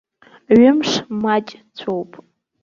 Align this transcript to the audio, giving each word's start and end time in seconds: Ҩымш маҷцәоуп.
Ҩымш 0.59 0.91
маҷцәоуп. 1.21 2.11